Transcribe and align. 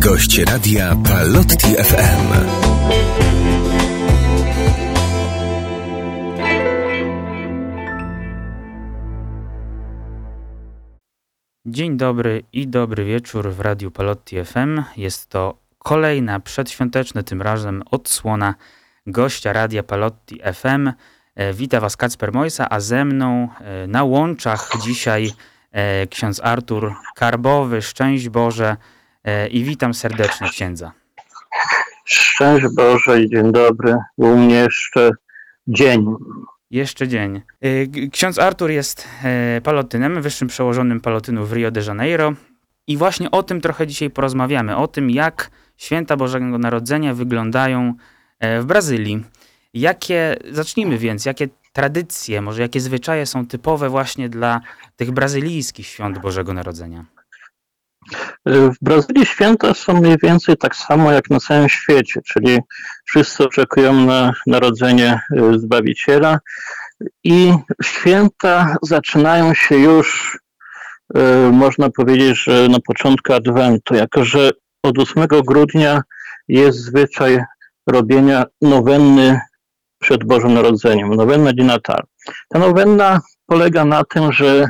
Gość 0.00 0.38
radia 0.38 0.96
Palotti 1.04 1.66
FM. 1.66 2.32
Dzień 11.66 11.96
dobry 11.96 12.42
i 12.52 12.68
dobry 12.68 13.04
wieczór 13.04 13.50
w 13.50 13.60
Radiu 13.60 13.90
Palotti 13.90 14.44
FM. 14.44 14.82
Jest 14.96 15.28
to 15.28 15.58
kolejna 15.78 16.40
przedświąteczna 16.40 17.22
tym 17.22 17.42
razem 17.42 17.82
odsłona 17.90 18.54
gościa 19.06 19.52
Radia 19.52 19.82
Palotti 19.82 20.40
FM. 20.54 20.92
E, 21.34 21.54
Witam 21.54 21.80
Was 21.80 21.96
Kacper 21.96 22.32
Mojsa, 22.32 22.68
a 22.70 22.80
ze 22.80 23.04
mną 23.04 23.48
e, 23.60 23.86
na 23.86 24.04
łączach 24.04 24.70
dzisiaj 24.82 25.32
e, 25.72 26.06
ksiądz 26.06 26.40
Artur 26.44 26.94
Karbowy. 27.14 27.82
Szczęść 27.82 28.28
Boże 28.28 28.76
i 29.50 29.64
witam 29.64 29.94
serdecznie 29.94 30.48
księdza. 30.48 30.92
Szczęść 32.04 32.66
Boże 32.76 33.22
i 33.22 33.30
dzień 33.30 33.52
dobry. 33.52 33.96
U 34.16 34.36
mnie 34.36 34.54
jeszcze 34.54 35.10
dzień. 35.66 36.06
Jeszcze 36.70 37.08
dzień. 37.08 37.42
Ksiądz 38.12 38.38
Artur 38.38 38.70
jest 38.70 39.08
palotynem, 39.62 40.22
wyższym 40.22 40.48
przełożonym 40.48 41.00
palotynu 41.00 41.46
w 41.46 41.52
Rio 41.52 41.70
de 41.70 41.80
Janeiro. 41.80 42.32
I 42.86 42.96
właśnie 42.96 43.30
o 43.30 43.42
tym 43.42 43.60
trochę 43.60 43.86
dzisiaj 43.86 44.10
porozmawiamy. 44.10 44.76
O 44.76 44.88
tym, 44.88 45.10
jak 45.10 45.50
święta 45.76 46.16
Bożego 46.16 46.58
Narodzenia 46.58 47.14
wyglądają 47.14 47.94
w 48.60 48.64
Brazylii. 48.64 49.24
Jakie, 49.74 50.36
zacznijmy 50.50 50.98
więc, 50.98 51.24
jakie 51.26 51.48
tradycje, 51.72 52.40
może 52.42 52.62
jakie 52.62 52.80
zwyczaje 52.80 53.26
są 53.26 53.46
typowe 53.46 53.88
właśnie 53.88 54.28
dla 54.28 54.60
tych 54.96 55.10
brazylijskich 55.10 55.86
świąt 55.86 56.18
Bożego 56.18 56.54
Narodzenia? 56.54 57.04
W 58.46 58.74
Brazylii 58.80 59.26
święta 59.26 59.74
są 59.74 60.00
mniej 60.00 60.16
więcej 60.22 60.56
tak 60.56 60.76
samo 60.76 61.12
jak 61.12 61.30
na 61.30 61.40
całym 61.40 61.68
świecie, 61.68 62.20
czyli 62.24 62.58
wszyscy 63.04 63.44
oczekują 63.44 63.92
na 63.92 64.32
narodzenie 64.46 65.20
y, 65.36 65.58
Zbawiciela 65.58 66.38
i 67.24 67.54
święta 67.82 68.76
zaczynają 68.82 69.54
się 69.54 69.76
już, 69.76 70.38
y, 71.16 71.52
można 71.52 71.90
powiedzieć, 71.90 72.42
że 72.42 72.68
na 72.68 72.78
początku 72.86 73.32
Adwentu, 73.32 73.94
jako 73.94 74.24
że 74.24 74.50
od 74.82 74.98
8 74.98 75.26
grudnia 75.28 76.02
jest 76.48 76.78
zwyczaj 76.78 77.42
robienia 77.86 78.44
nowenny 78.62 79.40
przed 79.98 80.24
Bożym 80.24 80.54
Narodzeniem, 80.54 81.14
nowenna 81.14 81.52
di 81.52 81.64
Natal. 81.64 82.02
Ta 82.48 82.58
nowenna 82.58 83.20
polega 83.46 83.84
na 83.84 84.04
tym, 84.04 84.32
że 84.32 84.68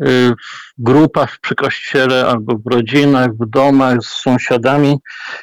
w 0.00 0.32
grupach 0.78 1.38
przy 1.40 1.54
kościele 1.54 2.26
albo 2.26 2.58
w 2.58 2.72
rodzinach, 2.72 3.30
w 3.30 3.50
domach 3.50 4.02
z 4.02 4.08
sąsiadami. 4.08 4.98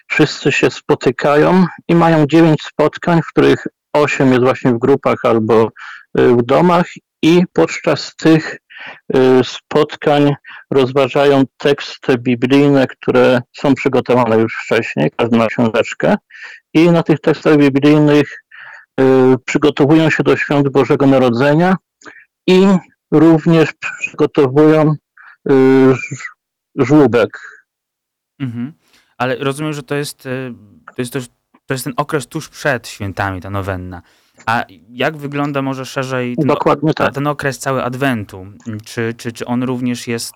Wszyscy 0.08 0.52
się 0.52 0.72
spotykają 0.72 1.66
i 1.88 1.96
mają 1.96 2.26
dziewięć 2.28 2.64
spotkań, 2.64 3.22
w 3.22 3.28
których 3.28 3.68
osiem 3.94 4.32
jest 4.32 4.44
właśnie 4.44 4.72
w 4.72 4.80
grupach 4.80 5.18
albo 5.24 5.64
y, 6.20 6.28
w 6.36 6.42
domach 6.42 6.86
i 7.22 7.44
podczas 7.54 8.16
tych 8.16 8.60
y, 9.16 9.20
spotkań 9.44 10.36
rozważają 10.72 11.44
teksty 11.58 12.18
biblijne, 12.18 12.88
które 12.88 13.42
są 13.58 13.76
przygotowane 13.76 14.38
już 14.38 14.56
wcześniej, 14.64 15.12
każdy 15.18 15.38
ma 15.38 15.48
książeczkę. 15.48 16.16
I 16.74 16.92
na 16.92 17.04
tych 17.04 17.20
tekstach 17.20 17.58
biblijnych 17.58 18.40
Y, 19.00 19.38
przygotowują 19.46 20.10
się 20.10 20.24
do 20.24 20.38
świąt 20.38 20.70
Bożego 20.70 21.08
Narodzenia 21.08 21.76
i 22.48 22.68
również 23.12 23.74
przygotowują 24.00 24.94
y, 25.52 25.96
żłóbek. 26.76 27.40
Mhm. 28.40 28.74
Ale 29.18 29.36
rozumiem, 29.36 29.74
że 29.74 29.84
to 29.84 29.96
jest, 29.96 30.26
y, 30.26 30.54
to, 30.96 31.02
jest 31.02 31.14
to 31.66 31.74
jest 31.74 31.84
ten 31.84 31.94
okres 31.98 32.28
tuż 32.28 32.50
przed 32.50 32.88
świętami, 32.88 33.42
ta 33.42 33.50
nowenna. 33.50 34.02
A 34.46 34.66
jak 34.90 35.18
wygląda 35.18 35.62
może 35.62 35.86
szerzej 35.86 36.36
ten, 36.36 36.48
Dokładnie 36.48 36.94
tak. 36.94 37.14
ten 37.14 37.28
okres 37.28 37.60
cały 37.60 37.84
Adwentu? 37.84 38.48
Czy, 38.86 39.14
czy, 39.18 39.32
czy 39.32 39.46
on 39.46 39.64
również 39.64 40.08
jest 40.08 40.34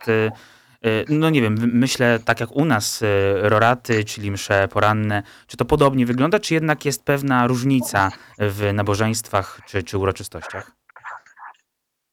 Y, 0.86 1.06
no 1.09 1.30
nie 1.30 1.42
wiem, 1.42 1.58
myślę 1.74 2.19
tak 2.25 2.40
jak 2.40 2.52
u 2.52 2.66
nas 2.66 3.03
roraty, 3.42 4.03
czyli 4.03 4.31
msze 4.31 4.68
poranne, 4.68 5.24
czy 5.48 5.58
to 5.58 5.66
podobnie 5.66 6.06
wygląda, 6.06 6.40
czy 6.40 6.53
jednak 6.53 6.86
jest 6.86 7.03
pewna 7.03 7.48
różnica 7.48 8.12
w 8.40 8.74
nabożeństwach 8.74 9.62
czy, 9.68 9.84
czy 9.84 9.98
uroczystościach? 9.98 10.72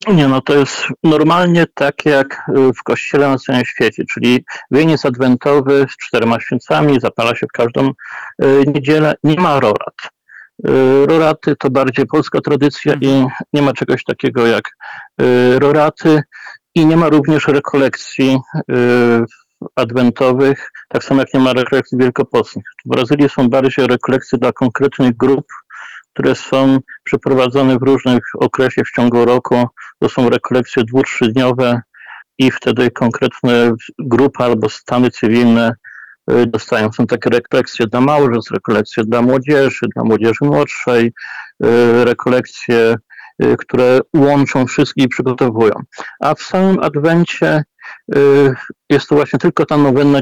Nie, 0.09 0.29
no 0.29 0.41
to 0.41 0.55
jest 0.55 0.87
normalnie 1.05 1.67
tak 1.75 2.05
jak 2.05 2.51
w 2.79 2.83
kościele 2.83 3.29
na 3.29 3.39
całym 3.39 3.65
świecie, 3.65 4.05
czyli 4.13 4.45
wieniec 4.71 5.07
adwentowy 5.07 5.87
z 5.91 5.97
czterema 6.07 6.41
święcami 6.41 7.01
zapala 7.01 7.35
się 7.35 7.47
w 7.47 7.53
każdą 7.53 7.89
y, 7.89 7.93
niedzielę, 8.67 9.15
nie 9.25 9.41
ma 9.41 9.61
rorat. 9.61 9.95
Roraty 11.09 11.57
to 11.57 11.71
bardziej 11.71 12.07
polska 12.07 12.41
tradycja 12.41 12.95
i 13.01 13.27
nie 13.53 13.63
ma 13.63 13.73
czegoś 13.73 14.05
takiego 14.05 14.47
jak 14.47 14.65
roraty. 15.59 16.23
I 16.75 16.87
nie 16.87 16.97
ma 16.97 17.09
również 17.09 17.49
rekolekcji 17.49 18.39
y, 18.71 19.25
adwentowych, 19.77 20.71
tak 20.89 21.05
samo 21.05 21.21
jak 21.21 21.35
nie 21.35 21.41
ma 21.41 21.53
rekolekcji 21.53 21.99
wielkopostnych. 21.99 22.65
W 22.85 22.89
Brazylii 22.89 23.29
są 23.29 23.49
bardziej 23.49 23.87
rekolekcje 23.87 24.39
dla 24.39 24.53
konkretnych 24.53 25.17
grup, 25.17 25.47
które 26.13 26.35
są 26.35 26.79
przeprowadzone 27.05 27.79
w 27.79 27.83
różnych 27.83 28.23
okresie 28.35 28.83
w 28.85 28.91
ciągu 28.97 29.25
roku. 29.25 29.67
To 30.01 30.09
są 30.09 30.31
rekolekcje 30.31 30.85
dwu, 30.85 31.03
trzydniowe 31.03 31.81
i 32.39 32.51
wtedy 32.51 32.91
konkretne 32.91 33.73
grupy 33.99 34.45
albo 34.45 34.69
stany 34.69 35.11
cywilne 35.11 35.73
y, 36.33 36.47
dostają. 36.47 36.93
Są 36.93 37.07
takie 37.07 37.31
rekolekcje 37.31 37.87
dla 37.87 38.01
małżeństw, 38.01 38.51
rekolekcje 38.51 39.05
dla 39.05 39.23
młodzieży, 39.23 39.87
dla 39.95 40.05
młodzieży 40.05 40.45
młodszej, 40.45 41.13
y, 41.65 42.05
rekolekcje 42.05 42.97
Y, 43.45 43.57
które 43.57 44.01
łączą 44.17 44.67
wszystkich 44.67 45.05
i 45.05 45.09
przygotowują. 45.09 45.73
A 46.21 46.35
w 46.35 46.43
samym 46.43 46.79
Adwencie 46.81 47.65
jest 48.91 49.09
to 49.09 49.15
właśnie 49.15 49.39
tylko 49.39 49.67
ta 49.67 49.77
nowenna 49.77 50.21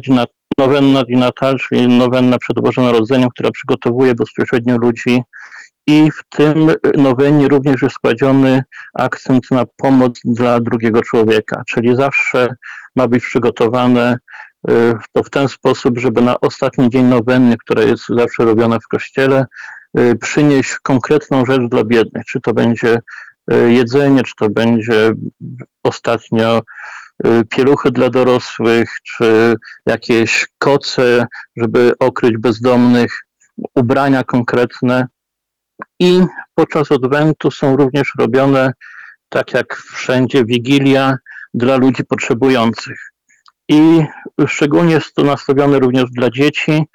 nowenna 0.58 1.02
Natal, 1.08 1.58
czyli 1.58 1.88
nowenna 1.88 2.38
przed 2.38 2.60
Bożym 2.60 2.84
Narodzeniem, 2.84 3.28
która 3.30 3.50
przygotowuje 3.50 4.14
bezpośrednio 4.14 4.76
ludzi 4.78 5.22
i 5.88 6.10
w 6.10 6.37
tym 6.37 6.71
nowennie 6.97 7.49
również 7.49 7.82
jest 7.82 7.99
kładziony 7.99 8.62
akcent 8.94 9.50
na 9.50 9.65
pomoc 9.76 10.21
dla 10.25 10.60
drugiego 10.60 11.03
człowieka, 11.03 11.62
czyli 11.66 11.97
zawsze 11.97 12.54
ma 12.97 13.09
być 13.09 13.25
przygotowane 13.25 14.19
y, 14.71 14.72
to 15.12 15.22
w 15.22 15.31
ten 15.31 15.49
sposób, 15.49 15.99
żeby 15.99 16.22
na 16.22 16.41
ostatni 16.41 16.91
dzień 16.91 17.04
nowenny, 17.04 17.56
która 17.56 17.82
jest 17.82 18.04
zawsze 18.09 18.44
robiona 18.44 18.78
w 18.78 18.88
kościele, 18.88 19.47
Y, 19.99 20.16
przynieść 20.16 20.76
konkretną 20.82 21.47
rzecz 21.47 21.62
dla 21.71 21.84
biednych. 21.84 22.25
Czy 22.25 22.41
to 22.41 22.55
będzie 22.55 22.99
y, 23.53 23.72
jedzenie, 23.72 24.22
czy 24.22 24.34
to 24.37 24.50
będzie 24.50 25.12
ostatnio 25.82 26.62
pieluchy 27.49 27.91
dla 27.91 28.10
dorosłych, 28.10 28.91
czy 29.03 29.55
jakieś 29.87 30.47
koce, 30.59 31.26
żeby 31.56 31.93
okryć 31.99 32.37
bezdomnych, 32.38 33.25
ubrania 33.75 34.25
konkretne. 34.25 35.06
I 36.00 36.20
podczas 36.54 36.92
Adwentu 36.92 37.50
są 37.50 37.76
również 37.76 38.12
robione, 38.18 38.72
tak 39.28 39.52
jak 39.52 39.76
wszędzie, 39.76 40.44
wigilia 40.44 41.16
dla 41.54 41.76
ludzi 41.76 42.04
potrzebujących. 42.04 43.12
I 43.68 44.02
szczególnie 44.46 44.94
jest 44.94 45.14
to 45.14 45.22
nastawione 45.22 45.78
również 45.78 46.10
dla 46.10 46.30
dzieci, 46.30 46.86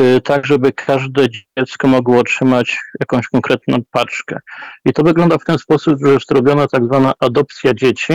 Y, 0.00 0.20
tak 0.20 0.46
żeby 0.46 0.72
każde 0.72 1.26
dziecko 1.58 1.88
mogło 1.88 2.18
otrzymać 2.18 2.80
jakąś 3.00 3.28
konkretną 3.28 3.78
paczkę. 3.90 4.38
I 4.84 4.92
to 4.92 5.02
wygląda 5.02 5.38
w 5.38 5.44
ten 5.44 5.58
sposób, 5.58 5.98
że 6.04 6.12
jest 6.12 6.30
robiona 6.30 6.66
tak 6.66 6.84
zwana 6.84 7.12
adopcja 7.20 7.74
dzieci 7.74 8.12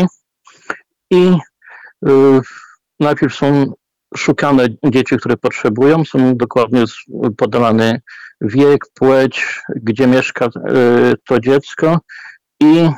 i 1.12 1.38
y, 2.08 2.12
najpierw 3.00 3.36
są 3.36 3.74
szukane 4.18 4.68
dzieci, 4.86 5.18
które 5.18 5.38
potrzebują, 5.38 6.06
są 6.06 6.38
dokładnie 6.38 6.84
podawany 7.38 8.02
wiek, 8.42 8.86
płeć, 8.94 9.62
gdzie 9.76 10.08
mieszka 10.08 10.46
y, 10.46 10.50
to 11.28 11.40
dziecko 11.40 12.00
i 12.62 12.90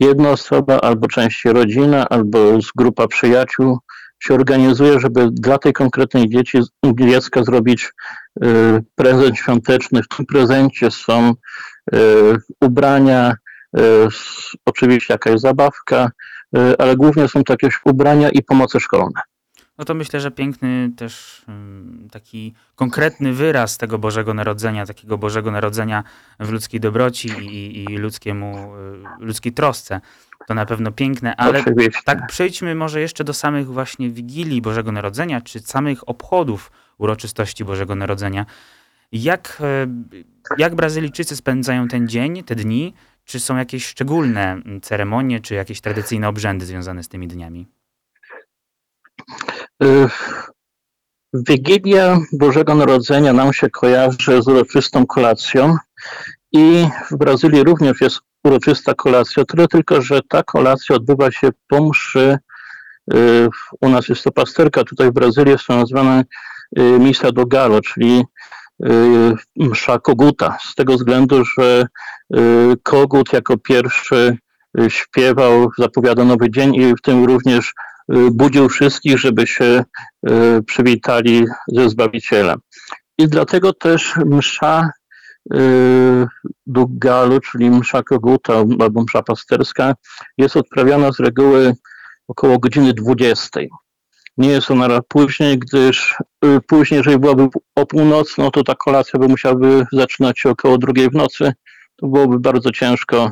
jedna 0.00 0.30
osoba 0.30 0.80
albo 0.80 1.08
częściej 1.08 1.52
rodzina, 1.52 2.08
albo 2.08 2.58
grupa 2.76 3.06
przyjaciół 3.06 3.78
się 4.22 4.34
organizuje, 4.34 5.00
żeby 5.00 5.28
dla 5.30 5.58
tej 5.58 5.72
konkretnej 5.72 6.28
dzieci, 6.28 6.58
dziecka 6.94 7.44
zrobić 7.44 7.92
y, 8.44 8.48
prezent 8.94 9.36
świąteczny. 9.36 10.02
W 10.02 10.16
tym 10.16 10.26
prezencie 10.26 10.90
są 10.90 11.32
y, 11.94 11.98
ubrania, 12.60 13.34
oczywiście 14.66 15.14
jakaś 15.14 15.40
zabawka, 15.40 16.10
ale 16.78 16.96
głównie 16.96 17.28
są 17.28 17.44
to 17.44 17.52
jakieś 17.52 17.80
ubrania 17.84 18.28
i 18.30 18.42
pomoce 18.42 18.80
szkolne. 18.80 19.20
No 19.78 19.84
to 19.84 19.94
myślę, 19.94 20.20
że 20.20 20.30
piękny 20.30 20.90
też 20.96 21.44
taki 22.10 22.54
konkretny 22.74 23.32
wyraz 23.32 23.78
tego 23.78 23.98
Bożego 23.98 24.34
Narodzenia, 24.34 24.86
takiego 24.86 25.18
Bożego 25.18 25.50
Narodzenia 25.50 26.04
w 26.40 26.50
ludzkiej 26.50 26.80
dobroci 26.80 27.28
i, 27.28 27.84
i 27.84 27.98
ludzkiemu, 27.98 28.72
ludzkiej 29.18 29.52
trosce. 29.52 30.00
To 30.48 30.54
na 30.54 30.66
pewno 30.66 30.92
piękne, 30.92 31.36
ale 31.36 31.60
Oczywiście. 31.60 32.00
tak 32.04 32.26
przejdźmy 32.26 32.74
może 32.74 33.00
jeszcze 33.00 33.24
do 33.24 33.34
samych 33.34 33.66
właśnie 33.66 34.10
Wigilii 34.10 34.62
Bożego 34.62 34.92
Narodzenia, 34.92 35.40
czy 35.40 35.60
samych 35.60 36.08
obchodów 36.08 36.72
uroczystości 36.98 37.64
Bożego 37.64 37.94
Narodzenia. 37.94 38.46
Jak, 39.12 39.58
e, 39.60 39.86
jak 40.58 40.74
Brazylijczycy 40.74 41.36
spędzają 41.36 41.88
ten 41.88 42.08
dzień, 42.08 42.44
te 42.44 42.54
dni? 42.54 42.94
Czy 43.24 43.40
są 43.40 43.56
jakieś 43.56 43.86
szczególne 43.86 44.62
ceremonie, 44.82 45.40
czy 45.40 45.54
jakieś 45.54 45.80
tradycyjne 45.80 46.28
obrzędy 46.28 46.66
związane 46.66 47.02
z 47.02 47.08
tymi 47.08 47.28
dniami? 47.28 47.66
Wigilia 51.34 52.18
Bożego 52.32 52.74
Narodzenia 52.74 53.32
nam 53.32 53.52
się 53.52 53.70
kojarzy 53.70 54.42
z 54.42 54.48
uroczystą 54.48 55.06
kolacją 55.06 55.76
i 56.52 56.86
w 57.10 57.16
Brazylii 57.16 57.64
również 57.64 58.00
jest 58.00 58.20
uroczysta 58.44 58.94
kolacja, 58.94 59.44
tyle 59.44 59.68
tylko, 59.68 60.02
że 60.02 60.20
ta 60.28 60.42
kolacja 60.42 60.96
odbywa 60.96 61.30
się 61.30 61.48
po 61.68 61.88
mszy. 61.88 62.38
Y, 63.14 63.48
u 63.80 63.88
nas 63.88 64.08
jest 64.08 64.24
to 64.24 64.32
pasterka, 64.32 64.84
tutaj 64.84 65.10
w 65.10 65.12
Brazylii 65.12 65.52
jest 65.52 65.66
to 65.66 65.76
nazwane 65.76 66.24
y, 66.78 66.82
misa 66.98 67.32
do 67.32 67.46
galo, 67.46 67.80
czyli 67.80 68.24
y, 68.86 69.34
msza 69.56 69.98
koguta. 69.98 70.58
Z 70.60 70.74
tego 70.74 70.94
względu, 70.94 71.44
że 71.44 71.86
kogut 72.82 73.32
jako 73.32 73.58
pierwszy 73.58 74.38
śpiewał, 74.88 75.70
zapowiada 75.78 76.24
nowy 76.24 76.50
dzień 76.50 76.74
i 76.74 76.94
w 76.94 77.00
tym 77.02 77.24
również 77.24 77.72
budził 78.08 78.68
wszystkich, 78.68 79.18
żeby 79.18 79.46
się 79.46 79.84
przywitali 80.66 81.46
ze 81.68 81.90
Zbawicielem. 81.90 82.58
I 83.18 83.28
dlatego 83.28 83.72
też 83.72 84.16
msza 84.26 84.90
Duggalu, 86.66 87.40
czyli 87.40 87.70
msza 87.70 88.02
koguta 88.02 88.54
albo 88.80 89.02
msza 89.02 89.22
pasterska, 89.22 89.94
jest 90.38 90.56
odprawiana 90.56 91.12
z 91.12 91.20
reguły 91.20 91.74
około 92.28 92.58
godziny 92.58 92.92
20. 92.92 93.60
Nie 94.36 94.48
jest 94.48 94.70
ona 94.70 95.00
później, 95.08 95.58
gdyż 95.58 96.16
y, 96.44 96.60
później, 96.66 96.98
jeżeli 96.98 97.18
byłaby 97.18 97.48
o 97.74 97.86
północy, 97.86 98.34
no 98.38 98.50
to 98.50 98.64
ta 98.64 98.74
kolacja 98.74 99.18
by 99.18 99.28
musiałaby 99.28 99.86
zaczynać 99.92 100.38
się 100.40 100.50
około 100.50 100.78
drugiej 100.78 101.10
w 101.10 101.14
nocy. 101.14 101.52
To 101.96 102.06
byłoby 102.06 102.38
bardzo 102.38 102.70
ciężko 102.70 103.30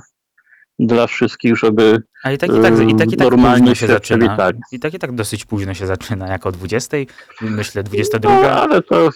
dla 0.87 1.07
wszystkich, 1.07 1.57
żeby 1.57 2.03
A 2.25 2.33
i 2.33 2.39
tak 2.39 2.51
i 2.51 2.63
tak, 2.63 2.89
i 2.89 2.95
tak, 2.97 3.13
i 3.13 3.17
tak 3.17 3.31
normalnie 3.31 3.69
się, 3.69 3.81
się 3.81 3.87
zaczyna. 3.87 4.19
Przywitali. 4.19 4.59
I 4.73 4.81
tak 4.81 4.95
i 4.95 4.99
tak 4.99 5.15
dosyć 5.15 5.45
późno 5.45 5.75
się 5.75 5.87
zaczyna, 5.87 6.29
jako 6.29 6.49
o 6.49 6.53
20, 6.53 6.97
myślę 7.41 7.83
22. 7.83 8.41
No, 8.43 8.49
ale 8.49 8.83
to 8.83 9.11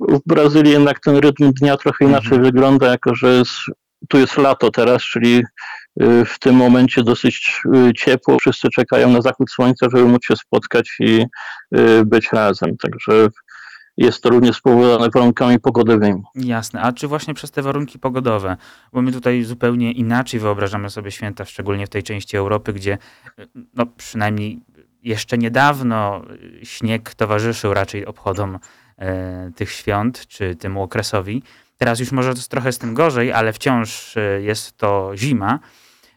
w 0.00 0.20
Brazylii 0.26 0.72
jednak 0.72 1.00
ten 1.00 1.16
rytm 1.16 1.52
dnia 1.52 1.76
trochę 1.76 2.04
inaczej 2.04 2.32
mhm. 2.32 2.42
wygląda, 2.42 2.86
jako 2.86 3.14
że 3.14 3.34
jest, 3.34 3.52
tu 4.08 4.18
jest 4.18 4.36
lato 4.36 4.70
teraz, 4.70 5.02
czyli 5.02 5.42
y, 6.02 6.24
w 6.24 6.38
tym 6.38 6.54
momencie 6.54 7.02
dosyć 7.02 7.60
y, 7.76 7.92
ciepło. 7.92 8.38
Wszyscy 8.38 8.68
czekają 8.68 9.10
na 9.10 9.20
zachód 9.20 9.50
słońca, 9.50 9.86
żeby 9.92 10.04
móc 10.04 10.24
się 10.24 10.36
spotkać 10.36 10.96
i 11.00 11.26
y, 11.76 12.04
być 12.04 12.32
razem. 12.32 12.76
Także 12.76 13.28
jest 13.96 14.22
to 14.22 14.30
również 14.30 14.56
spowodowane 14.56 15.10
warunkami 15.10 15.60
pogodowymi. 15.60 16.22
Jasne. 16.34 16.82
A 16.82 16.92
czy 16.92 17.08
właśnie 17.08 17.34
przez 17.34 17.50
te 17.50 17.62
warunki 17.62 17.98
pogodowe? 17.98 18.56
Bo 18.92 19.02
my 19.02 19.12
tutaj 19.12 19.42
zupełnie 19.42 19.92
inaczej 19.92 20.40
wyobrażamy 20.40 20.90
sobie 20.90 21.10
święta, 21.10 21.44
szczególnie 21.44 21.86
w 21.86 21.90
tej 21.90 22.02
części 22.02 22.36
Europy, 22.36 22.72
gdzie 22.72 22.98
no, 23.74 23.86
przynajmniej 23.96 24.60
jeszcze 25.02 25.38
niedawno 25.38 26.22
śnieg 26.62 27.14
towarzyszył 27.14 27.74
raczej 27.74 28.06
obchodom 28.06 28.58
E, 28.98 29.50
tych 29.56 29.70
świąt, 29.70 30.26
czy 30.26 30.56
temu 30.56 30.82
okresowi. 30.82 31.42
Teraz 31.78 32.00
już 32.00 32.12
może 32.12 32.30
jest 32.30 32.50
trochę 32.50 32.72
z 32.72 32.78
tym 32.78 32.94
gorzej, 32.94 33.32
ale 33.32 33.52
wciąż 33.52 34.16
e, 34.16 34.42
jest 34.42 34.76
to 34.76 35.12
zima. 35.14 35.58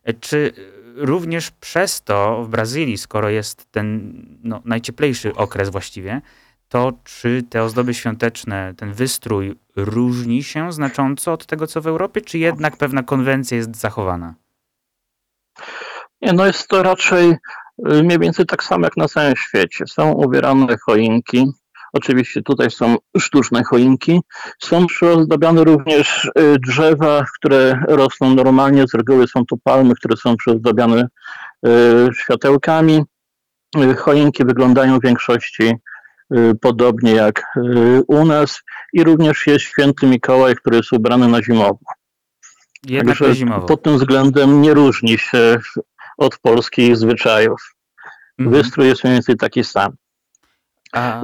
E, 0.03 0.13
czy 0.13 0.53
również 0.95 1.51
przez 1.51 2.01
to 2.01 2.43
w 2.43 2.49
Brazylii, 2.49 2.97
skoro 2.97 3.29
jest 3.29 3.71
ten 3.71 4.21
no, 4.43 4.61
najcieplejszy 4.65 5.35
okres 5.35 5.69
właściwie, 5.69 6.21
to 6.69 6.93
czy 7.03 7.43
te 7.49 7.63
ozdoby 7.63 7.93
świąteczne, 7.93 8.73
ten 8.77 8.93
wystrój 8.93 9.59
różni 9.75 10.43
się 10.43 10.71
znacząco 10.71 11.33
od 11.33 11.45
tego, 11.45 11.67
co 11.67 11.81
w 11.81 11.87
Europie, 11.87 12.21
czy 12.21 12.37
jednak 12.37 12.77
pewna 12.77 13.03
konwencja 13.03 13.57
jest 13.57 13.75
zachowana? 13.75 14.35
Nie, 16.21 16.33
no 16.33 16.45
jest 16.45 16.67
to 16.67 16.83
raczej 16.83 17.35
mniej 17.77 18.19
więcej 18.19 18.45
tak 18.45 18.63
samo 18.63 18.85
jak 18.85 18.97
na 18.97 19.07
całym 19.07 19.35
świecie. 19.35 19.87
Są 19.87 20.11
ubierane 20.11 20.77
choinki, 20.85 21.45
Oczywiście 21.93 22.41
tutaj 22.41 22.71
są 22.71 22.95
sztuczne 23.19 23.63
choinki. 23.63 24.21
Są 24.59 24.87
przyozdabiane 24.87 25.63
również 25.63 26.25
y, 26.25 26.57
drzewa, 26.59 27.25
które 27.37 27.79
rosną 27.87 28.35
normalnie. 28.35 28.87
Z 28.87 28.93
reguły 28.93 29.27
są 29.27 29.45
to 29.45 29.55
palmy, 29.63 29.95
które 29.95 30.17
są 30.17 30.37
przyozdabiane 30.37 31.07
y, 31.67 31.69
światełkami. 32.13 33.03
Y, 33.77 33.95
choinki 33.95 34.45
wyglądają 34.45 34.99
w 34.99 35.03
większości 35.03 35.75
podobnie 36.61 37.11
jak 37.11 37.43
u 38.07 38.25
nas 38.25 38.61
i 38.93 39.03
również 39.03 39.47
jest 39.47 39.65
święty 39.65 40.07
Mikołaj, 40.07 40.55
który 40.55 40.77
jest 40.77 40.93
ubrany 40.93 41.27
na 41.27 41.43
zimowo. 41.43 41.79
Jednak 42.87 43.17
Także 43.17 43.35
zimowo. 43.35 43.67
Pod 43.67 43.83
tym 43.83 43.97
względem 43.97 44.61
nie 44.61 44.73
różni 44.73 45.17
się 45.17 45.59
od 46.17 46.37
polskich 46.37 46.97
zwyczajów. 46.97 47.75
Mhm. 48.39 48.57
Wystrój 48.57 48.87
jest 48.87 49.03
mniej 49.03 49.13
więcej 49.13 49.37
taki 49.37 49.63
sam. 49.63 49.93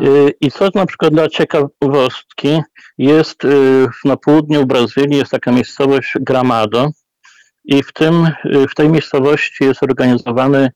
Y, 0.04 0.34
I 0.42 0.52
co 0.52 0.70
na 0.76 0.86
przykład 0.86 1.14
dla 1.14 1.28
ciekawostki, 1.28 2.62
jest 2.98 3.46
y, 3.46 3.88
na 4.06 4.18
południu 4.18 4.66
Brazylii 4.66 5.18
jest 5.18 5.32
taka 5.32 5.52
miejscowość 5.52 6.14
Gramado 6.20 6.90
i 7.66 7.84
w, 7.84 7.94
tym, 7.94 8.26
y, 8.26 8.68
w 8.68 8.76
tej 8.76 8.90
miejscowości 8.90 9.64
jest 9.64 9.84
organizowany 9.84 10.72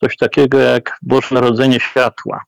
coś 0.00 0.16
takiego 0.16 0.58
jak 0.58 0.98
Boże 1.02 1.34
Narodzenie 1.34 1.80
Światła. 1.80 2.42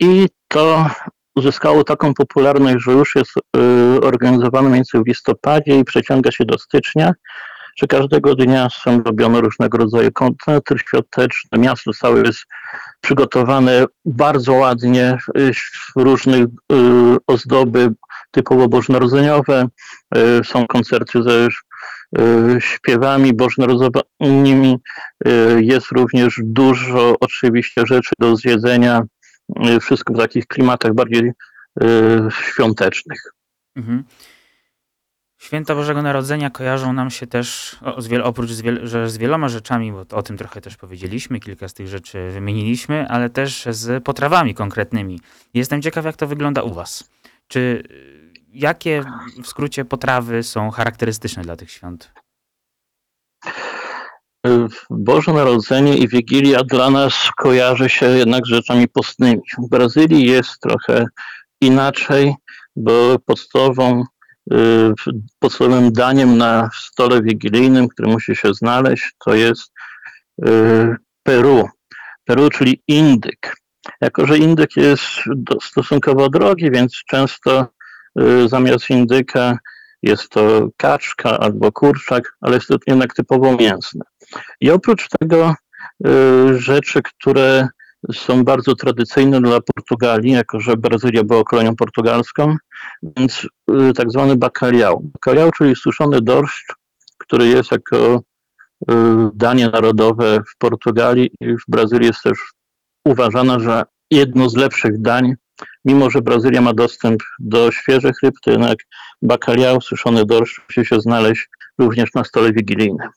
I 0.00 0.28
to 0.48 0.90
uzyskało 1.36 1.84
taką 1.84 2.14
popularność, 2.14 2.84
że 2.84 2.92
już 2.92 3.14
jest 3.14 3.32
organizowane 4.02 4.68
mniej 4.68 4.78
więcej 4.78 5.00
w 5.02 5.06
listopadzie 5.06 5.78
i 5.78 5.84
przeciąga 5.84 6.30
się 6.30 6.44
do 6.44 6.58
stycznia 6.58 7.12
że 7.80 7.86
każdego 7.86 8.34
dnia 8.34 8.68
są 8.70 9.02
robione 9.02 9.40
różnego 9.40 9.78
rodzaju 9.78 10.12
koncerty 10.12 10.74
świąteczne. 10.78 11.58
Miasto 11.58 11.92
całe 11.92 12.22
jest 12.22 12.44
przygotowane 13.00 13.84
bardzo 14.04 14.52
ładnie, 14.52 15.18
różnych 15.96 16.44
y, 16.44 16.46
ozdoby 17.26 17.92
typowo 18.30 18.68
bożonarodzeniowe. 18.68 19.66
Y, 20.16 20.44
są 20.44 20.66
koncerty 20.66 21.22
ze 21.22 21.48
y, 22.18 22.60
śpiewami 22.60 23.32
bożonarodzonymi. 23.32 24.78
Jest 25.60 25.92
również 25.92 26.40
dużo 26.42 27.14
oczywiście 27.20 27.82
rzeczy 27.86 28.10
do 28.18 28.36
zjedzenia. 28.36 29.02
Wszystko 29.80 30.14
w 30.14 30.18
takich 30.18 30.46
klimatach 30.46 30.94
bardziej 30.94 31.32
świątecznych. 32.30 33.20
Mhm. 33.76 34.04
Święta 35.40 35.74
Bożego 35.74 36.02
Narodzenia 36.02 36.50
kojarzą 36.50 36.92
nam 36.92 37.10
się 37.10 37.26
też, 37.26 37.76
o, 37.82 38.02
z 38.02 38.08
wiel, 38.08 38.22
oprócz 38.22 38.50
z, 38.50 38.60
wiel, 38.60 38.86
że 38.86 39.10
z 39.10 39.18
wieloma 39.18 39.48
rzeczami, 39.48 39.92
bo 39.92 40.16
o 40.16 40.22
tym 40.22 40.36
trochę 40.36 40.60
też 40.60 40.76
powiedzieliśmy, 40.76 41.40
kilka 41.40 41.68
z 41.68 41.74
tych 41.74 41.88
rzeczy 41.88 42.30
wymieniliśmy, 42.30 43.08
ale 43.08 43.30
też 43.30 43.66
z 43.70 44.04
potrawami 44.04 44.54
konkretnymi. 44.54 45.20
Jestem 45.54 45.82
ciekaw, 45.82 46.04
jak 46.04 46.16
to 46.16 46.26
wygląda 46.26 46.62
u 46.62 46.74
Was. 46.74 47.10
Czy 47.48 47.82
jakie 48.52 49.04
w 49.42 49.46
skrócie 49.46 49.84
potrawy 49.84 50.42
są 50.42 50.70
charakterystyczne 50.70 51.42
dla 51.42 51.56
tych 51.56 51.70
świąt? 51.70 52.12
Boże 54.90 55.32
Narodzenie 55.32 55.96
i 55.96 56.08
Wigilia 56.08 56.64
dla 56.64 56.90
nas 56.90 57.14
kojarzy 57.36 57.88
się 57.88 58.06
jednak 58.06 58.46
z 58.46 58.48
rzeczami 58.48 58.88
postnymi. 58.88 59.42
W 59.58 59.68
Brazylii 59.68 60.26
jest 60.26 60.60
trochę 60.60 61.06
inaczej, 61.60 62.34
bo 62.76 63.18
podstawową 63.26 64.04
Y, 64.52 64.92
podstawowym 65.38 65.92
daniem 65.92 66.38
na 66.38 66.70
stole 66.74 67.22
wigilijnym, 67.22 67.88
który 67.88 68.08
musi 68.08 68.36
się 68.36 68.54
znaleźć, 68.54 69.12
to 69.24 69.34
jest 69.34 69.72
y, 70.48 70.96
Peru. 71.22 71.68
Peru, 72.24 72.50
czyli 72.50 72.82
indyk. 72.88 73.56
Jako, 74.00 74.26
że 74.26 74.38
indyk 74.38 74.76
jest 74.76 75.04
stosunkowo 75.62 76.28
drogi, 76.28 76.70
więc 76.70 77.02
często 77.06 77.66
y, 78.20 78.48
zamiast 78.48 78.90
indyka 78.90 79.58
jest 80.02 80.28
to 80.28 80.68
kaczka 80.76 81.38
albo 81.38 81.72
kurczak, 81.72 82.36
ale 82.40 82.54
jest 82.54 82.68
to 82.68 82.76
jednak 82.86 83.14
typowo 83.14 83.56
mięsne. 83.56 84.04
I 84.60 84.70
oprócz 84.70 85.08
tego 85.08 85.54
rzeczy, 86.56 87.02
które 87.02 87.68
są 88.12 88.44
bardzo 88.44 88.74
tradycyjne 88.74 89.40
dla 89.40 89.60
Portugalii, 89.60 90.32
jako 90.32 90.60
że 90.60 90.76
Brazylia 90.76 91.24
była 91.24 91.44
kolonią 91.44 91.76
portugalską, 91.76 92.56
więc 93.02 93.46
y, 93.70 93.92
tak 93.92 94.10
zwany 94.10 94.36
bacalhau. 94.36 95.00
Bacalhau, 95.00 95.50
czyli 95.50 95.76
suszony 95.76 96.20
dorszcz, 96.20 96.74
który 97.18 97.46
jest 97.46 97.72
jako 97.72 98.16
y, 98.16 98.94
danie 99.34 99.68
narodowe 99.68 100.40
w 100.48 100.58
Portugalii 100.58 101.30
i 101.40 101.52
w 101.52 101.62
Brazylii 101.68 102.06
jest 102.06 102.22
też 102.22 102.38
uważane, 103.04 103.60
że 103.60 103.82
jedno 104.10 104.48
z 104.48 104.56
lepszych 104.56 105.00
dań, 105.00 105.34
mimo 105.84 106.10
że 106.10 106.22
Brazylia 106.22 106.60
ma 106.60 106.74
dostęp 106.74 107.22
do 107.38 107.72
świeżych 107.72 108.16
ryb, 108.22 108.34
to 108.42 108.50
jednak 108.50 108.78
bacalhau, 109.22 109.80
suszony 109.80 110.24
dorszcz 110.26 110.60
musi 110.68 110.88
się 110.88 111.00
znaleźć 111.00 111.48
również 111.78 112.14
na 112.14 112.24
stole 112.24 112.52
wigilijnym. 112.52 113.08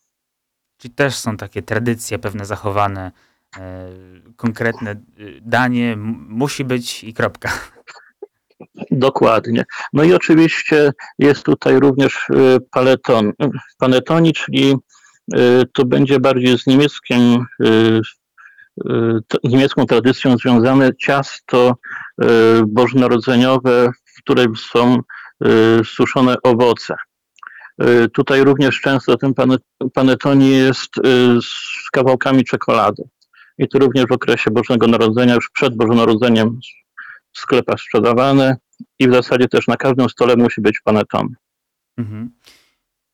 Czyli 0.77 0.93
też 0.93 1.15
są 1.15 1.38
takie 1.38 1.62
tradycje 1.62 2.19
pewne 2.19 2.45
zachowane 2.45 3.12
E, 3.57 3.89
konkretne 4.35 4.91
y, 5.19 5.39
danie 5.41 5.95
musi 6.27 6.65
być 6.65 7.03
i 7.03 7.13
kropka. 7.13 7.51
Dokładnie. 8.91 9.63
No 9.93 10.03
i 10.03 10.13
oczywiście 10.13 10.91
jest 11.19 11.43
tutaj 11.43 11.79
również 11.79 12.27
paleton, 12.71 13.31
panetoni, 13.77 14.33
czyli 14.33 14.75
to 15.73 15.85
będzie 15.85 16.19
bardziej 16.19 16.59
z 16.59 16.67
niemieckim 16.67 17.45
niemiecką 19.43 19.85
tradycją 19.85 20.37
związane 20.37 20.95
ciasto 20.95 21.75
bożonarodzeniowe, 22.67 23.91
w 24.05 24.21
którym 24.21 24.55
są 24.55 24.97
suszone 25.83 26.35
owoce. 26.43 26.95
Tutaj 28.13 28.43
również 28.43 28.81
często 28.81 29.17
ten 29.17 29.33
panetoni 29.93 30.51
jest 30.51 30.91
z 31.41 31.89
kawałkami 31.91 32.43
czekolady. 32.43 33.03
I 33.57 33.67
to 33.67 33.79
również 33.79 34.05
w 34.05 34.11
okresie 34.11 34.51
Bożego 34.51 34.87
Narodzenia, 34.87 35.35
już 35.35 35.49
przed 35.49 35.77
Bożym 35.77 35.95
Narodzeniem 35.95 36.59
w 37.31 37.39
sklepach 37.39 37.79
sprzedawane 37.79 38.57
i 38.99 39.07
w 39.07 39.13
zasadzie 39.13 39.47
też 39.47 39.67
na 39.67 39.77
każdym 39.77 40.09
stole 40.09 40.35
musi 40.35 40.61
być 40.61 40.79
paneton. 40.83 41.27
Mhm. 41.97 42.31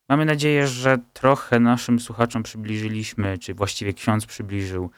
Mamy 0.08 0.24
nadzieję, 0.24 0.66
że 0.66 0.98
trochę 1.12 1.60
naszym 1.60 2.00
słuchaczom 2.00 2.42
przybliżyliśmy, 2.42 3.38
czy 3.38 3.54
właściwie 3.54 3.92
ksiądz 3.92 4.26
przybliżył, 4.26 4.90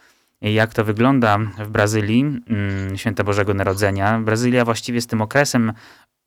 jak 0.43 0.75
to 0.75 0.85
wygląda 0.85 1.39
w 1.39 1.69
Brazylii, 1.69 2.21
mm, 2.21 2.97
Święta 2.97 3.25
Bożego 3.25 3.55
Narodzenia. 3.55 4.21
Brazylia 4.21 4.65
właściwie 4.65 5.01
z 5.01 5.07
tym 5.07 5.21
okresem 5.21 5.73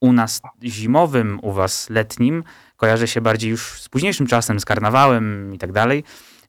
u 0.02 0.14
nas 0.14 0.42
zimowym, 0.64 1.40
u 1.42 1.52
was 1.52 1.90
letnim, 1.90 2.44
kojarzy 2.78 3.08
się 3.08 3.22
bardziej 3.22 3.52
już 3.52 3.82
z 3.82 3.90
późniejszym 3.90 4.28
czasem, 4.28 4.60
z 4.60 4.66
karnawałem 4.66 5.54
i 5.54 5.58
tak 5.58 5.72
dalej. 5.72 6.04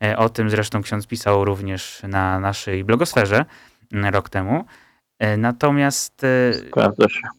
E, 0.04 0.16
o 0.16 0.28
tym 0.28 0.50
zresztą 0.50 0.82
ksiądz 0.82 1.06
pisał 1.06 1.44
również 1.44 2.02
na 2.08 2.40
naszej 2.40 2.84
blogosferze 2.84 3.44
mm, 3.92 4.14
rok 4.14 4.28
temu. 4.28 4.64
E, 5.18 5.36
natomiast 5.36 6.24
e, 6.24 6.52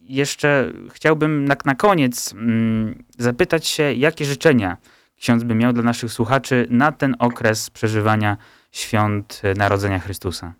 jeszcze 0.02 0.72
chciałbym 0.92 1.44
na, 1.44 1.56
na 1.64 1.74
koniec 1.74 2.32
mm, 2.32 3.04
zapytać 3.18 3.66
się, 3.66 3.92
jakie 3.92 4.24
życzenia 4.24 4.76
ksiądz 5.16 5.44
by 5.44 5.54
miał 5.54 5.72
dla 5.72 5.82
naszych 5.82 6.12
słuchaczy 6.12 6.66
na 6.70 6.92
ten 6.92 7.16
okres 7.18 7.70
przeżywania 7.70 8.36
świąt 8.72 9.42
Narodzenia 9.56 9.98
Chrystusa. 9.98 10.54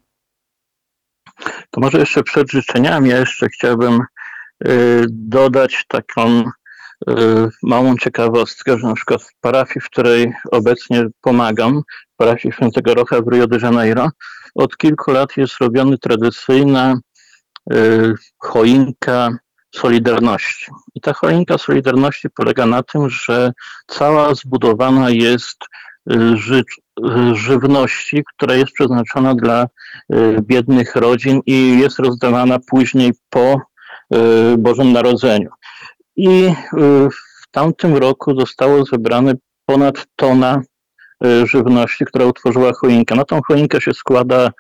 To 1.70 1.80
może 1.80 1.98
jeszcze 1.98 2.22
przed 2.22 2.50
życzeniami, 2.50 3.08
ja 3.08 3.18
jeszcze 3.18 3.48
chciałbym 3.48 4.00
y, 4.68 5.06
dodać 5.10 5.84
taką 5.88 6.40
y, 6.40 6.44
małą 7.62 7.96
ciekawostkę, 7.96 8.78
że 8.78 8.86
na 8.86 8.94
przykład 8.94 9.22
w 9.22 9.34
parafii, 9.40 9.80
w 9.80 9.86
której 9.90 10.32
obecnie 10.52 11.06
pomagam, 11.20 11.82
parafii 12.16 12.54
Świętego 12.54 12.94
Rocha 12.94 13.20
w 13.22 13.28
Rio 13.28 13.46
de 13.46 13.58
Janeiro, 13.62 14.10
od 14.54 14.76
kilku 14.76 15.10
lat 15.10 15.36
jest 15.36 15.58
robiony 15.60 15.98
tradycyjna 15.98 16.94
choinka 18.38 19.30
Solidarności. 19.74 20.66
I 20.94 21.00
ta 21.00 21.12
choinka 21.12 21.58
Solidarności 21.58 22.30
polega 22.30 22.66
na 22.66 22.82
tym, 22.82 23.10
że 23.10 23.52
cała 23.86 24.34
zbudowana 24.34 25.10
jest 25.10 25.58
żywności, 27.32 28.24
która 28.34 28.54
jest 28.54 28.72
przeznaczona 28.72 29.34
dla 29.34 29.66
biednych 30.40 30.96
rodzin 30.96 31.40
i 31.46 31.78
jest 31.78 31.98
rozdawana 31.98 32.58
później 32.70 33.12
po 33.30 33.60
Bożym 34.58 34.92
Narodzeniu. 34.92 35.50
I 36.16 36.54
w 37.12 37.50
tamtym 37.50 37.96
roku 37.96 38.40
zostało 38.40 38.84
zebrane 38.84 39.34
ponad 39.66 40.06
tona 40.16 40.62
żywności, 41.44 42.04
która 42.04 42.24
utworzyła 42.24 42.72
choinkę. 42.72 43.14
Na 43.14 43.24
tą 43.24 43.40
choinkę 43.48 43.80
się 43.80 43.94
składa 43.94 44.50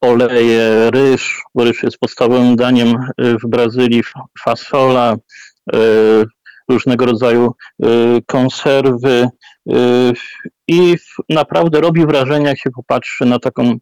oleje, 0.00 0.90
ryż, 0.90 1.42
bo 1.54 1.64
ryż 1.64 1.82
jest 1.82 1.98
podstawowym 1.98 2.56
daniem 2.56 2.94
w 3.18 3.48
Brazylii, 3.48 4.02
fasola, 4.44 5.16
różnego 6.68 7.06
rodzaju 7.06 7.52
konserwy 8.26 9.28
i 10.68 10.96
naprawdę 11.28 11.80
robi 11.80 12.06
wrażenie, 12.06 12.46
jak 12.46 12.58
się 12.58 12.70
popatrzy 12.70 13.24
na 13.24 13.38
taką 13.38 13.78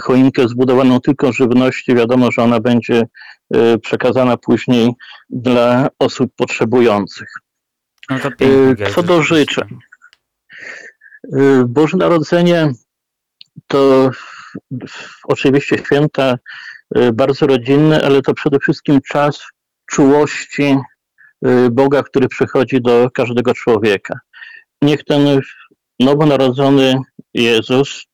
choinkę 0.00 0.48
zbudowaną 0.48 1.00
tylko 1.00 1.32
żywności. 1.32 1.94
Wiadomo, 1.94 2.32
że 2.32 2.42
ona 2.42 2.60
będzie 2.60 3.02
przekazana 3.82 4.36
później 4.36 4.92
dla 5.30 5.88
osób 5.98 6.32
potrzebujących. 6.36 7.28
No 8.10 8.30
pięknie, 8.38 8.86
Co 8.86 9.02
do 9.02 9.22
życzeń. 9.22 9.78
Boże 11.66 11.96
Narodzenie 11.96 12.72
to 13.66 14.10
oczywiście 15.24 15.78
święta 15.78 16.38
bardzo 17.12 17.46
rodzinne, 17.46 18.02
ale 18.04 18.22
to 18.22 18.34
przede 18.34 18.58
wszystkim 18.58 19.00
czas 19.08 19.42
czułości 19.86 20.76
Boga, 21.70 22.02
który 22.02 22.28
przychodzi 22.28 22.80
do 22.80 23.10
każdego 23.14 23.54
człowieka. 23.54 24.18
Niech 24.82 25.04
ten 25.04 25.40
nowonarodzony 26.00 26.94
Jezus, 27.34 28.04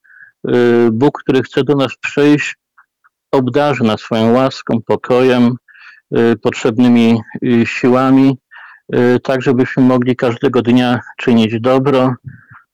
Bóg, 0.92 1.18
który 1.22 1.42
chce 1.42 1.64
do 1.64 1.74
nas 1.74 1.96
przyjść, 2.00 2.56
obdarzy 3.32 3.84
nas 3.84 4.00
swoją 4.00 4.32
łaską, 4.32 4.78
pokojem, 4.86 5.56
potrzebnymi 6.42 7.20
siłami, 7.64 8.38
tak 9.22 9.42
żebyśmy 9.42 9.82
mogli 9.82 10.16
każdego 10.16 10.62
dnia 10.62 11.00
czynić 11.18 11.60
dobro, 11.60 12.14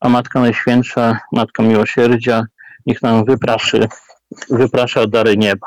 a 0.01 0.09
Matka 0.09 0.41
Najświętsza, 0.41 1.19
Matka 1.33 1.63
Miłosierdzia, 1.63 2.45
niech 2.87 3.03
nam 3.03 3.25
wypraszy, 3.25 3.89
wyprasza 4.51 5.07
dary 5.07 5.37
nieba. 5.37 5.67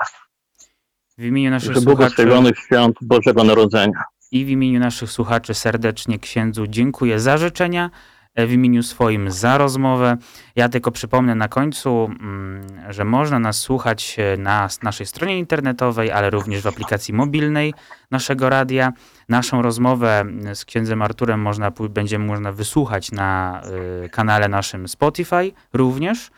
W 1.18 1.24
imieniu 1.24 1.52
naszych 1.52 1.78
słuchaczy... 1.78 2.26
świąt 2.66 2.96
Bożego 3.02 3.44
Narodzenia. 3.44 4.04
I 4.34 4.46
w 4.46 4.50
imieniu 4.50 4.80
naszych 4.80 5.12
słuchaczy 5.12 5.54
serdecznie 5.54 6.20
księdzu 6.20 6.68
dziękuję 6.68 7.20
za 7.20 7.38
życzenia, 7.38 7.90
e, 8.36 8.48
w 8.48 8.52
imieniu 8.52 8.84
swoim 8.84 9.32
za 9.32 9.58
rozmowę. 9.58 10.18
Ja 10.56 10.70
tylko 10.70 10.92
przypomnę 10.92 11.36
na 11.36 11.48
końcu, 11.48 12.06
mm, 12.06 12.62
że 12.90 13.06
można 13.06 13.40
nas 13.40 13.58
słuchać 13.58 14.16
e, 14.20 14.38
na 14.38 14.70
naszej 14.84 15.06
stronie 15.06 15.40
internetowej, 15.40 16.12
ale 16.12 16.30
również 16.30 16.62
w 16.62 16.68
aplikacji 16.68 17.14
mobilnej 17.14 17.74
naszego 18.12 18.50
radia. 18.50 18.94
Naszą 19.30 19.62
rozmowę 19.62 20.20
mm, 20.20 20.56
z 20.56 20.66
księdzem 20.66 21.02
Arturem 21.02 21.40
można, 21.40 21.72
będzie 21.90 22.20
można 22.20 22.52
wysłuchać 22.52 23.12
na 23.12 23.62
e, 24.06 24.10
kanale 24.10 24.48
naszym 24.50 24.88
Spotify 24.88 25.52
również. 25.74 26.32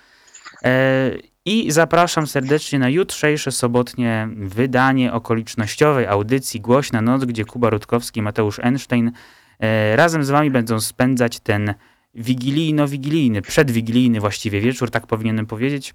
I 1.47 1.71
zapraszam 1.71 2.27
serdecznie 2.27 2.79
na 2.79 2.89
jutrzejsze 2.89 3.51
sobotnie 3.51 4.29
wydanie 4.35 5.13
okolicznościowej 5.13 6.07
audycji 6.07 6.61
Głośna 6.61 7.01
Noc, 7.01 7.25
gdzie 7.25 7.45
Kuba 7.45 7.69
Rutkowski 7.69 8.19
i 8.19 8.23
Mateusz 8.23 8.59
Einstein 8.59 9.11
e, 9.59 9.95
razem 9.95 10.23
z 10.23 10.29
wami 10.29 10.51
będą 10.51 10.79
spędzać 10.79 11.39
ten 11.39 11.73
wigilijno-wigilijny, 12.13 13.41
przedwigilijny 13.41 14.19
właściwie 14.19 14.61
wieczór, 14.61 14.91
tak 14.91 15.07
powinienem 15.07 15.45
powiedzieć. 15.45 15.93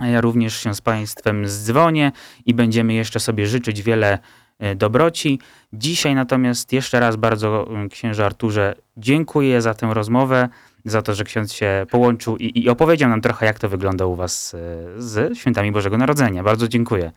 Ja 0.00 0.20
również 0.20 0.62
się 0.62 0.74
z 0.74 0.80
Państwem 0.80 1.46
zdzwonię 1.46 2.12
i 2.46 2.54
będziemy 2.54 2.94
jeszcze 2.94 3.20
sobie 3.20 3.46
życzyć 3.46 3.82
wiele 3.82 4.18
e, 4.58 4.74
dobroci. 4.74 5.40
Dzisiaj 5.72 6.14
natomiast 6.14 6.72
jeszcze 6.72 7.00
raz 7.00 7.16
bardzo 7.16 7.68
księże 7.90 8.26
Arturze 8.26 8.74
dziękuję 8.96 9.62
za 9.62 9.74
tę 9.74 9.94
rozmowę 9.94 10.48
za 10.84 11.02
to, 11.02 11.14
że 11.14 11.24
ksiądz 11.24 11.52
się 11.52 11.86
połączył 11.90 12.36
i, 12.36 12.62
i 12.64 12.68
opowiedział 12.68 13.10
nam 13.10 13.20
trochę, 13.20 13.46
jak 13.46 13.58
to 13.58 13.68
wygląda 13.68 14.06
u 14.06 14.16
was 14.16 14.54
e, 14.54 14.58
z 14.96 15.38
świętami 15.38 15.72
Bożego 15.72 15.98
Narodzenia. 15.98 16.42
Bardzo 16.42 16.68
dziękuję. 16.68 17.12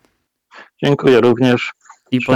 Dziękuję 0.84 1.22
również. 1.22 1.72
I 2.12 2.22
po, 2.22 2.34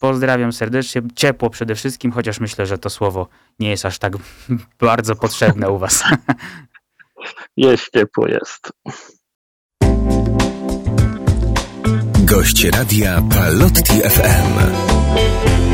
pozdrawiam 0.00 0.52
serdecznie, 0.52 1.02
ciepło 1.14 1.50
przede 1.50 1.74
wszystkim, 1.74 2.12
chociaż 2.12 2.40
myślę, 2.40 2.66
że 2.66 2.78
to 2.78 2.90
słowo 2.90 3.28
nie 3.58 3.70
jest 3.70 3.86
aż 3.86 3.98
tak 3.98 4.12
bardzo 4.80 5.16
potrzebne 5.16 5.70
u 5.70 5.78
was. 5.78 6.04
Jest 7.56 7.90
ciepło, 7.92 8.28
jest. 8.28 8.72
Gość 12.24 12.64
radia 12.64 13.22
Palotti 13.30 14.00
FM. 14.00 15.65